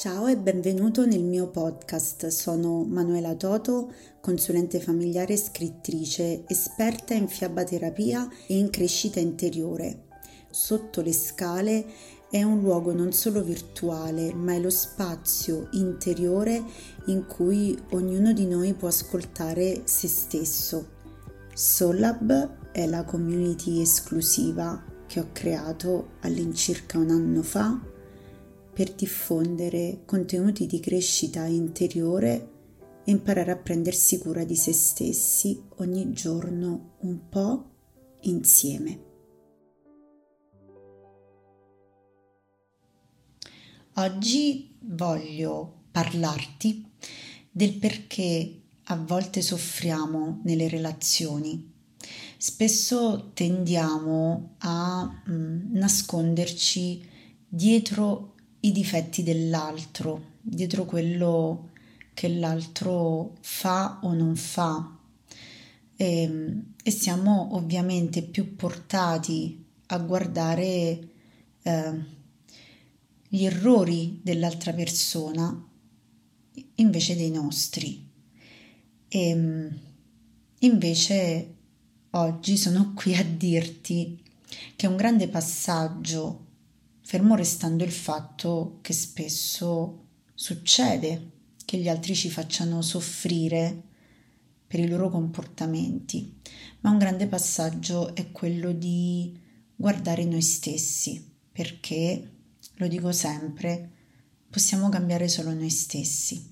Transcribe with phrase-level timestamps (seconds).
[0.00, 2.28] Ciao e benvenuto nel mio podcast.
[2.28, 10.04] Sono Manuela Toto, consulente familiare e scrittrice, esperta in fiabaterapia e in crescita interiore.
[10.48, 11.84] Sotto le scale
[12.30, 16.64] è un luogo non solo virtuale, ma è lo spazio interiore
[17.08, 20.88] in cui ognuno di noi può ascoltare se stesso.
[21.52, 27.89] Solab è la community esclusiva che ho creato all'incirca un anno fa
[28.72, 32.58] per diffondere contenuti di crescita interiore
[33.04, 37.70] e imparare a prendersi cura di se stessi ogni giorno un po'
[38.22, 39.08] insieme.
[43.94, 46.88] Oggi voglio parlarti
[47.50, 51.72] del perché a volte soffriamo nelle relazioni.
[52.36, 57.06] Spesso tendiamo a mm, nasconderci
[57.46, 61.70] dietro i difetti dell'altro, dietro quello
[62.14, 64.98] che l'altro fa o non fa.
[65.96, 71.08] E, ehm, e siamo ovviamente più portati a guardare
[71.62, 72.04] eh,
[73.28, 75.68] gli errori dell'altra persona
[76.76, 78.08] invece dei nostri.
[79.08, 79.78] E ehm,
[80.60, 81.54] invece
[82.10, 84.22] oggi sono qui a dirti
[84.76, 86.48] che un grande passaggio
[87.10, 91.30] fermo restando il fatto che spesso succede
[91.64, 93.82] che gli altri ci facciano soffrire
[94.64, 96.38] per i loro comportamenti,
[96.82, 99.36] ma un grande passaggio è quello di
[99.74, 102.30] guardare noi stessi, perché,
[102.74, 103.90] lo dico sempre,
[104.48, 106.48] possiamo cambiare solo noi stessi.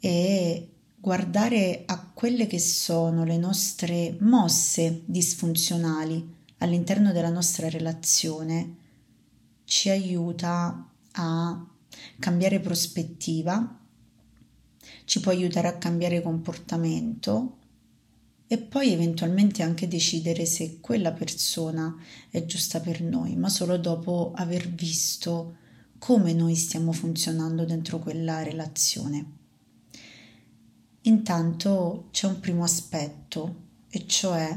[0.00, 8.80] E guardare a quelle che sono le nostre mosse disfunzionali all'interno della nostra relazione
[9.72, 11.66] ci aiuta a
[12.18, 13.80] cambiare prospettiva,
[15.06, 17.56] ci può aiutare a cambiare comportamento
[18.46, 21.96] e poi eventualmente anche decidere se quella persona
[22.28, 25.56] è giusta per noi, ma solo dopo aver visto
[25.96, 29.24] come noi stiamo funzionando dentro quella relazione.
[31.00, 33.56] Intanto c'è un primo aspetto,
[33.88, 34.54] e cioè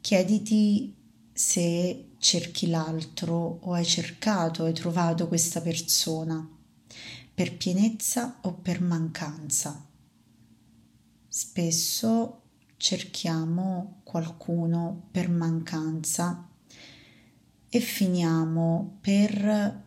[0.00, 0.94] chiediti
[1.32, 6.44] se cerchi l'altro o hai cercato, hai trovato questa persona
[7.32, 9.86] per pienezza o per mancanza.
[11.28, 12.40] Spesso
[12.76, 16.48] cerchiamo qualcuno per mancanza
[17.68, 19.84] e finiamo per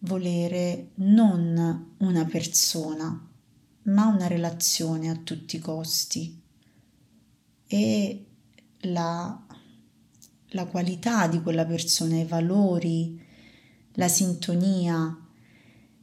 [0.00, 3.26] volere non una persona,
[3.84, 6.42] ma una relazione a tutti i costi.
[7.66, 8.26] E
[8.80, 9.46] la
[10.50, 13.20] la qualità di quella persona, i valori,
[13.94, 15.16] la sintonia,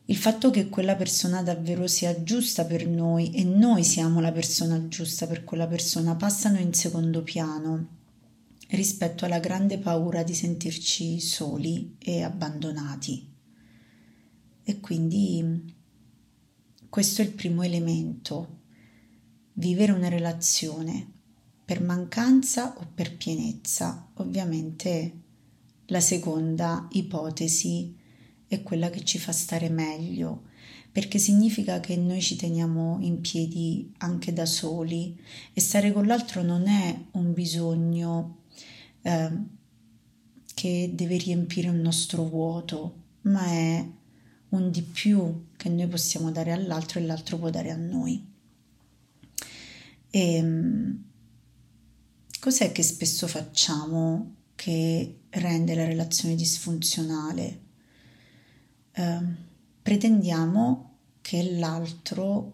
[0.05, 4.87] il fatto che quella persona davvero sia giusta per noi e noi siamo la persona
[4.87, 7.95] giusta per quella persona passano in secondo piano
[8.69, 13.35] rispetto alla grande paura di sentirci soli e abbandonati.
[14.63, 15.75] E quindi
[16.89, 18.59] questo è il primo elemento,
[19.53, 21.15] vivere una relazione
[21.67, 24.07] per mancanza o per pienezza.
[24.13, 25.11] Ovviamente
[25.87, 27.93] la seconda ipotesi
[28.47, 30.43] è quella che ci fa stare meglio,
[30.89, 35.19] perché significa che noi ci teniamo in piedi anche da soli
[35.51, 38.43] e stare con l'altro non è un bisogno
[39.01, 39.31] eh,
[40.53, 43.85] che deve riempire un nostro vuoto, ma è
[44.49, 48.25] un di più che noi possiamo dare all'altro e l'altro può dare a noi.
[50.09, 51.06] E, ehm,
[52.47, 57.59] Cos'è che spesso facciamo che rende la relazione disfunzionale?
[58.93, 59.19] Eh,
[59.81, 62.53] pretendiamo che l'altro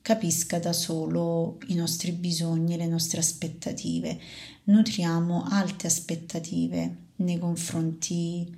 [0.00, 4.16] capisca da solo i nostri bisogni e le nostre aspettative.
[4.62, 8.48] Nutriamo alte aspettative nei confronti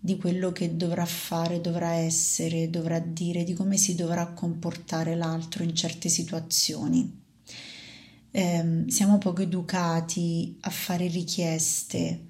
[0.00, 5.62] di quello che dovrà fare, dovrà essere, dovrà dire, di come si dovrà comportare l'altro
[5.62, 7.20] in certe situazioni
[8.32, 12.26] eh, siamo poco educati a fare richieste.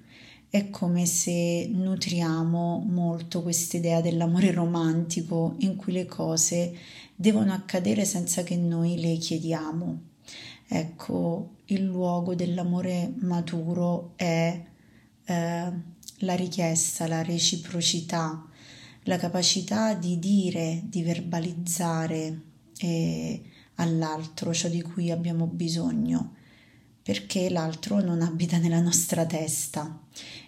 [0.49, 6.77] È come se nutriamo molto questa idea dell'amore romantico in cui le cose
[7.15, 10.01] devono accadere senza che noi le chiediamo.
[10.67, 14.63] Ecco, il luogo dell'amore maturo è
[15.25, 15.71] eh,
[16.17, 18.45] la richiesta, la reciprocità,
[19.03, 22.41] la capacità di dire, di verbalizzare.
[22.77, 23.41] Eh,
[23.75, 26.35] all'altro ciò di cui abbiamo bisogno,
[27.01, 30.01] perché l'altro non abita nella nostra testa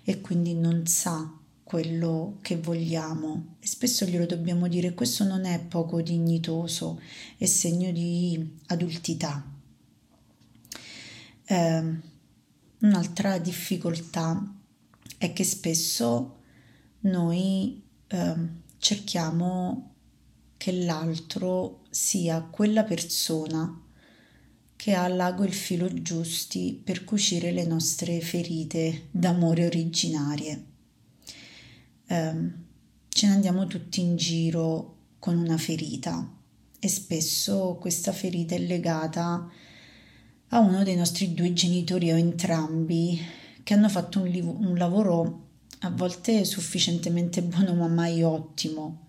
[0.03, 5.59] e quindi non sa quello che vogliamo e spesso glielo dobbiamo dire questo non è
[5.59, 7.01] poco dignitoso,
[7.37, 9.43] è segno di adultità.
[11.47, 11.99] Eh,
[12.79, 14.55] un'altra difficoltà
[15.17, 16.37] è che spesso
[17.01, 18.35] noi eh,
[18.77, 19.93] cerchiamo
[20.57, 23.81] che l'altro sia quella persona
[24.75, 30.65] che ha al lago il filo giusti per cucire le nostre ferite d'amore originarie.
[32.05, 32.51] Eh,
[33.07, 36.29] ce ne andiamo tutti in giro con una ferita
[36.77, 39.49] e spesso questa ferita è legata
[40.49, 43.17] a uno dei nostri due genitori o entrambi
[43.63, 45.43] che hanno fatto un, liv- un lavoro
[45.79, 49.04] a volte sufficientemente buono ma mai ottimo.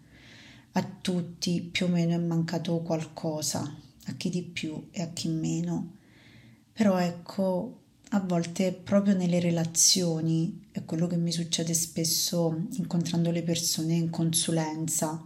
[0.76, 5.28] A tutti più o meno è mancato qualcosa, a chi di più e a chi
[5.28, 5.94] meno.
[6.70, 7.80] Però ecco,
[8.10, 14.10] a volte proprio nelle relazioni, è quello che mi succede spesso incontrando le persone in
[14.10, 15.24] consulenza,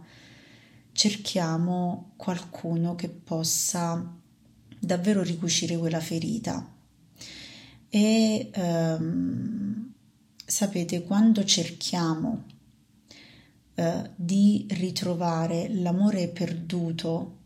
[0.93, 4.17] cerchiamo qualcuno che possa
[4.79, 6.65] davvero ricucire quella ferita.
[7.89, 9.93] E ehm,
[10.45, 12.45] sapete, quando cerchiamo
[13.75, 17.37] eh, di ritrovare l'amore perduto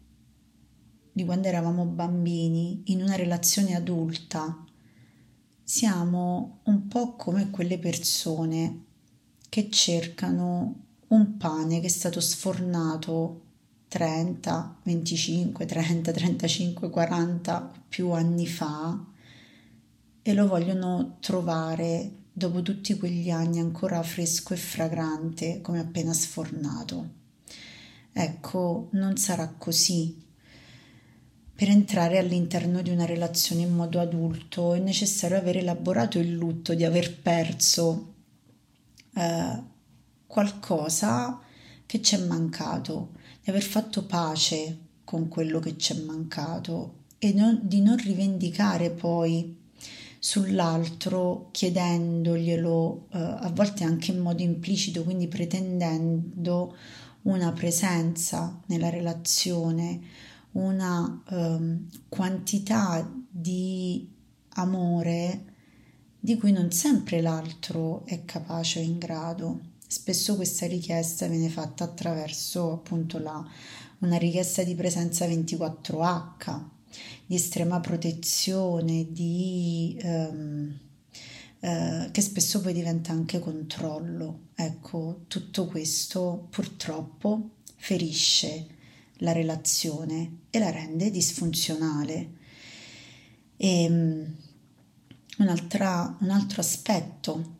[1.12, 4.66] di quando eravamo bambini in una relazione adulta,
[5.64, 8.84] siamo un po' come quelle persone
[9.48, 13.44] che cercano un pane che è stato sfornato
[13.88, 19.06] 30, 25, 30, 35, 40 più anni fa
[20.22, 27.12] e lo vogliono trovare dopo tutti quegli anni ancora fresco e fragrante come appena sfornato.
[28.12, 30.22] Ecco, non sarà così.
[31.56, 36.74] Per entrare all'interno di una relazione in modo adulto è necessario aver elaborato il lutto
[36.74, 38.16] di aver perso
[39.14, 39.64] eh,
[40.28, 41.40] qualcosa
[41.86, 43.12] che ci è mancato
[43.42, 48.90] di aver fatto pace con quello che ci è mancato e non, di non rivendicare
[48.90, 49.64] poi
[50.26, 56.76] sull'altro chiedendoglielo eh, a volte anche in modo implicito, quindi pretendendo
[57.24, 60.02] una presenza nella relazione,
[60.54, 64.12] una um, quantità di
[64.54, 65.46] amore
[66.20, 69.60] di cui non sempre l'altro è capace o in grado.
[69.86, 73.48] Spesso questa richiesta viene fatta attraverso appunto la,
[74.00, 76.74] una richiesta di presenza 24H,
[77.26, 80.80] di estrema protezione, di, um,
[81.60, 84.48] uh, che spesso poi diventa anche controllo.
[84.56, 88.68] Ecco, tutto questo purtroppo ferisce
[89.20, 92.30] la relazione e la rende disfunzionale.
[93.58, 94.36] E, um,
[95.38, 95.48] un
[96.30, 97.54] altro aspetto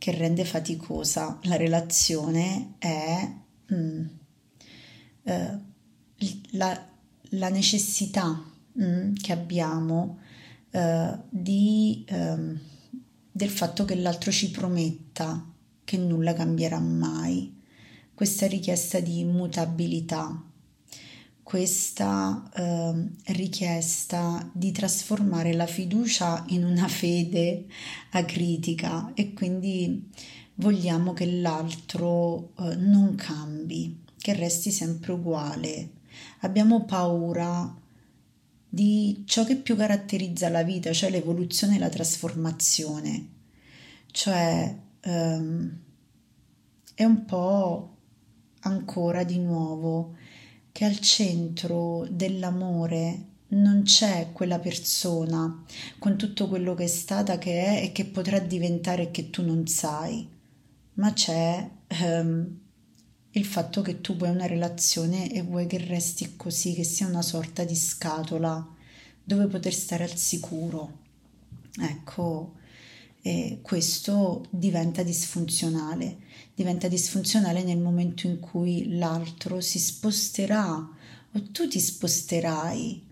[0.00, 3.30] che rende faticosa la relazione è
[3.72, 4.06] mm,
[5.24, 5.58] eh,
[6.52, 6.88] la,
[7.30, 8.42] la, necessità
[8.78, 10.18] mm, che abbiamo
[10.70, 12.58] eh, di, eh,
[13.30, 15.44] del fatto che l'altro ci prometta
[15.84, 17.56] che nulla cambierà mai,
[18.14, 20.44] questa richiesta di immutabilità
[21.50, 27.66] questa eh, richiesta di trasformare la fiducia in una fede
[28.10, 30.08] acritica e quindi
[30.54, 35.90] vogliamo che l'altro eh, non cambi, che resti sempre uguale.
[36.42, 37.76] Abbiamo paura
[38.72, 43.28] di ciò che più caratterizza la vita, cioè l'evoluzione e la trasformazione.
[44.12, 45.78] Cioè ehm,
[46.94, 47.96] è un po'
[48.60, 50.14] ancora di nuovo
[50.70, 55.64] che al centro dell'amore non c'è quella persona
[55.98, 59.44] con tutto quello che è stata, che è e che potrà diventare e che tu
[59.44, 60.28] non sai,
[60.94, 62.58] ma c'è ehm,
[63.32, 67.22] il fatto che tu vuoi una relazione e vuoi che resti così, che sia una
[67.22, 68.66] sorta di scatola
[69.22, 70.98] dove poter stare al sicuro.
[71.80, 72.54] Ecco,
[73.22, 76.18] e questo diventa disfunzionale.
[76.54, 80.88] Diventa disfunzionale nel momento in cui l'altro si sposterà
[81.32, 83.08] o tu ti sposterai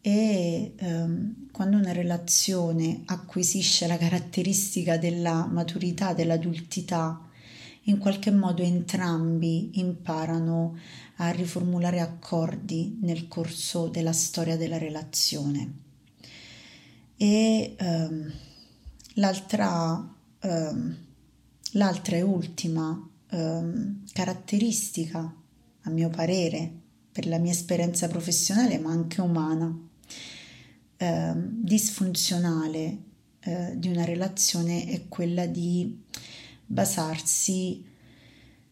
[0.00, 7.28] e ehm, quando una relazione acquisisce la caratteristica della maturità, dell'adultità,
[7.90, 10.78] in qualche modo entrambi imparano
[11.16, 15.74] a riformulare accordi nel corso della storia della relazione.
[17.16, 18.32] E ehm,
[19.14, 20.08] L'altra,
[20.40, 20.96] ehm,
[21.72, 25.34] l'altra e ultima ehm, caratteristica,
[25.82, 26.72] a mio parere,
[27.10, 29.76] per la mia esperienza professionale ma anche umana,
[30.96, 32.98] ehm, disfunzionale
[33.40, 36.02] eh, di una relazione è quella di
[36.70, 37.84] basarsi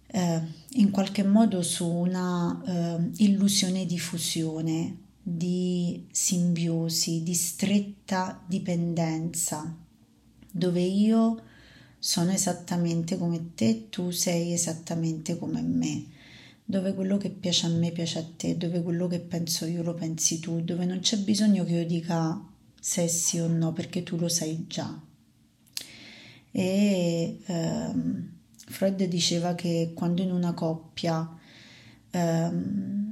[0.07, 0.41] eh,
[0.75, 9.77] in qualche modo su una eh, illusione di fusione, di simbiosi, di stretta dipendenza,
[10.51, 11.43] dove io
[11.99, 16.05] sono esattamente come te, tu sei esattamente come me,
[16.65, 19.95] dove quello che piace a me piace a te, dove quello che penso io lo
[19.95, 22.41] pensi tu, dove non c'è bisogno che io dica
[22.81, 25.07] se sì o no perché tu lo sai già.
[26.51, 28.33] E ehm,
[28.67, 31.29] Freud diceva che quando in una coppia
[32.11, 33.09] ehm,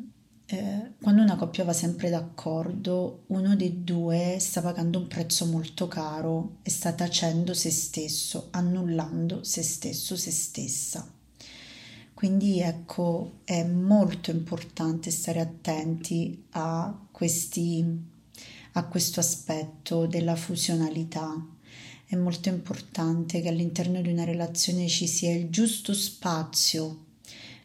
[0.48, 5.88] eh, quando una coppia va sempre d'accordo, uno dei due sta pagando un prezzo molto
[5.88, 11.12] caro e sta tacendo se stesso, annullando se stesso, se stessa.
[12.14, 17.84] Quindi ecco, è molto importante stare attenti a, questi,
[18.72, 21.44] a questo aspetto della fusionalità.
[22.08, 27.04] È molto importante che all'interno di una relazione ci sia il giusto spazio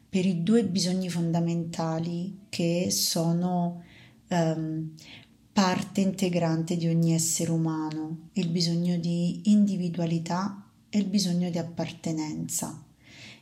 [0.10, 3.84] per i due bisogni fondamentali che sono
[4.30, 4.94] um,
[5.54, 12.84] parte integrante di ogni essere umano, il bisogno di individualità e il bisogno di appartenenza,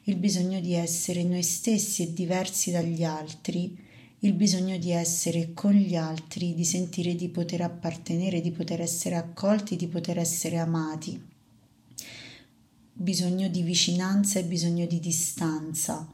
[0.04, 3.88] il bisogno di essere noi stessi e diversi dagli altri,
[4.22, 9.16] il bisogno di essere con gli altri, di sentire di poter appartenere, di poter essere
[9.16, 11.22] accolti, di poter essere amati,
[12.92, 16.06] bisogno di vicinanza e bisogno di distanza.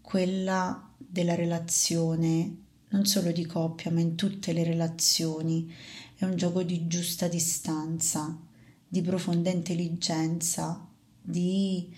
[0.00, 2.56] Quella della relazione,
[2.90, 5.72] non solo di coppia, ma in tutte le relazioni,
[6.14, 8.38] è un gioco di giusta distanza,
[8.86, 10.86] di profonda intelligenza,
[11.20, 11.92] di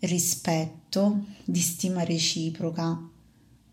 [0.00, 3.16] rispetto, di stima reciproca,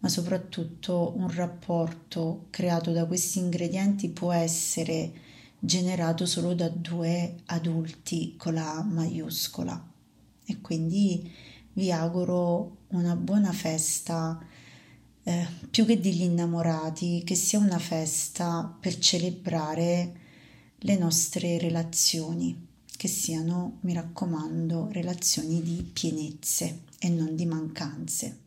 [0.06, 5.12] ma soprattutto un rapporto creato da questi ingredienti può essere
[5.58, 9.94] generato solo da due adulti con la maiuscola.
[10.46, 11.28] E quindi
[11.74, 14.40] vi auguro una buona festa,
[15.24, 20.20] eh, più che degli innamorati, che sia una festa per celebrare
[20.78, 28.44] le nostre relazioni, che siano, mi raccomando, relazioni di pienezze e non di mancanze.